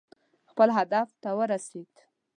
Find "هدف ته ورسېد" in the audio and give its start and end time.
0.77-1.93